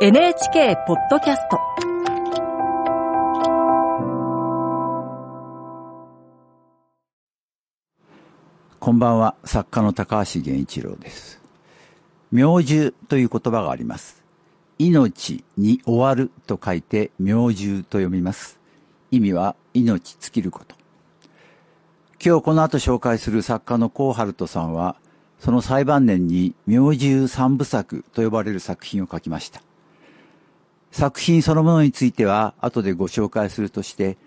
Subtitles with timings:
[0.00, 1.60] NHK ポッドキャスト
[8.80, 11.40] こんばんは、作家の高橋源一郎です。
[12.32, 14.24] 明獣という言葉があります。
[14.80, 18.58] 命に終わると書いて明獣と読みます。
[19.12, 20.74] 意味は命尽きること。
[22.22, 24.96] 今日この後紹介する作家の高春人さんは、
[25.38, 29.62] その最晩年に明獣三部作と呼ばれる作品を書きました。
[30.94, 34.18] 作品そのものについては後でご紹介するとして、こ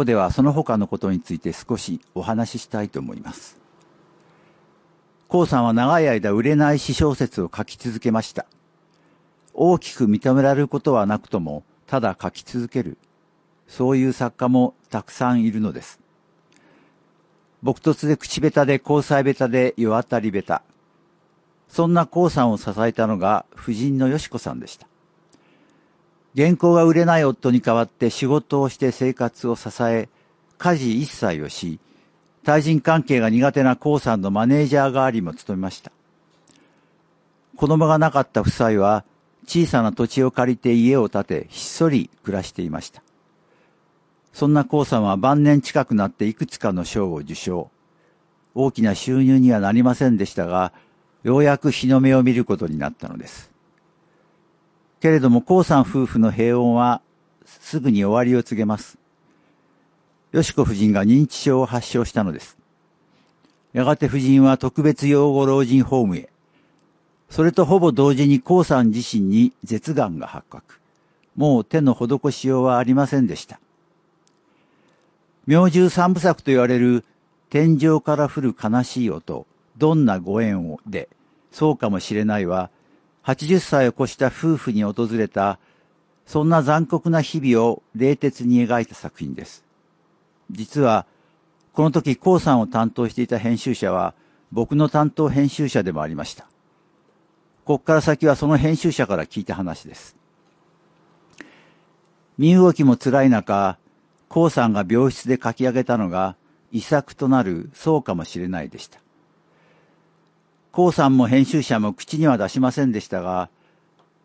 [0.00, 3.56] こではその他のことについて少しお話ししたいと思います。
[5.28, 8.46] 高さんは長い間売れない詩小説を書き続けました。
[9.54, 12.98] 大きく認められることはなくとも、ただ書き続ける。
[13.68, 16.00] そういう作家もたくさんいるのです。
[17.62, 20.64] 朴突で口下手で交際下手で世当たり下手。
[21.72, 24.88] そんな高さんを支えたのが夫人のよし子さんでした。
[26.38, 30.08] 原稿が売れない夫に代わって仕事をして生活を支え、
[30.56, 31.80] 家事一切をし、
[32.44, 35.90] 対人関係が苦手な高さんのマネージャー代わりも務めました。
[37.56, 39.04] 子供がなかった夫妻は
[39.48, 43.02] 小さな土地を借りて家を建てひっそり暮らしていました。
[44.32, 47.68] そんな高さんは晩年近くなっていくつかの賞を受賞。
[48.54, 50.72] 大きな収入にはなりませんでしたが、
[51.24, 53.57] ようやく日の目を見ることになったのです。
[55.00, 57.00] けれども、高さん夫婦の平穏は
[57.44, 58.98] すぐに終わりを告げます。
[60.32, 62.58] よしこ夫人が認知症を発症したのです。
[63.72, 66.28] やがて夫人は特別養護老人ホームへ。
[67.30, 70.80] それとほぼ同時に高さん自身に舌がんが発覚。
[71.36, 73.60] もう手の施しようはありませんでした。
[75.46, 77.04] 明獣三部作と言われる
[77.50, 79.46] 天井から降る悲しい音、
[79.78, 81.08] どんなご縁をで、
[81.52, 82.70] そうかもしれないは、
[83.28, 85.58] 80歳を越した夫婦に訪れた、
[86.24, 89.66] そんな残酷な日々を冷徹に描いた作品です。
[90.50, 91.04] 実は、
[91.74, 94.14] この時、コウさんを担当していた編集者は、
[94.50, 96.44] 僕の担当編集者でもありました。
[97.66, 100.16] ここから先はその編集者から聞いた話です。
[102.38, 103.76] 身動きも辛い中、
[104.30, 106.36] コウさんが病室で書き上げたのが、
[106.72, 109.00] 遺作となるそうかもしれないでした。
[110.72, 113.48] コウさんも編集者も口には出しませんでしたが、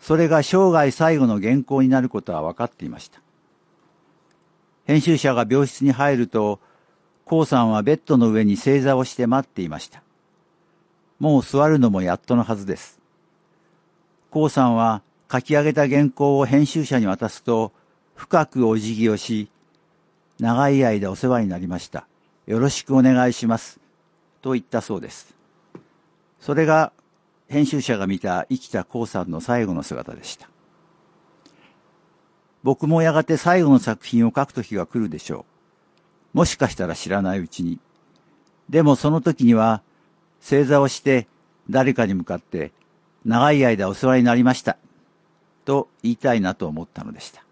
[0.00, 3.20] それが生涯最後の原稿になることは分かっていました。
[4.84, 6.60] 編集者が病室に入ると、
[7.24, 10.02] コウさんはベッドの上に正座をして待っていました。
[11.18, 13.00] もう座るのもやっとのはずです。
[14.30, 15.00] コウさんは
[15.32, 17.72] 書き上げた原稿を編集者に渡すと、
[18.14, 19.48] 深くお辞儀をし、
[20.38, 22.06] 長い間お世話になりました。
[22.46, 23.80] よろしくお願いします。
[24.42, 25.34] と言ったそうです。
[26.44, 26.92] それが
[27.48, 30.50] 編集者が見た生きたコウさんの最後の姿でした。
[32.62, 35.46] 僕もやがて最後の作品を書く時が来るでしょ
[36.34, 36.36] う。
[36.36, 37.80] もしかしたら知らないうちに。
[38.68, 39.80] でもその時には
[40.38, 41.28] 正座をして
[41.70, 42.72] 誰かに向かって
[43.24, 44.76] 長い間お世話になりました。
[45.64, 47.43] と言いたいなと思ったのでした。